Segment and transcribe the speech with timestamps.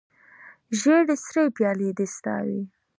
[0.79, 2.61] ژړې سرې پیالې دې ستا وي